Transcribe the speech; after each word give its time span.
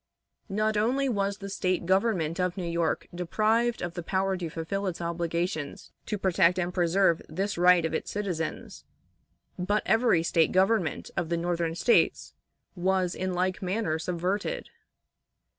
Not 0.49 0.77
only 0.77 1.07
was 1.07 1.37
the 1.37 1.47
State 1.47 1.85
government 1.85 2.39
of 2.39 2.57
New 2.57 2.63
York 2.67 3.07
deprived 3.13 3.83
of 3.83 3.93
the 3.93 4.01
power 4.01 4.35
to 4.35 4.49
fulfill 4.49 4.87
its 4.87 4.99
obligations 4.99 5.91
to 6.07 6.17
protect 6.17 6.57
and 6.57 6.73
preserve 6.73 7.21
this 7.29 7.55
right 7.55 7.85
of 7.85 7.93
its 7.93 8.09
citizens, 8.09 8.83
but 9.59 9.83
every 9.85 10.23
State 10.23 10.51
government 10.51 11.11
of 11.15 11.29
the 11.29 11.37
Northern 11.37 11.75
States 11.75 12.33
was 12.75 13.13
in 13.13 13.35
like 13.35 13.61
manner 13.61 13.99
subverted. 13.99 14.71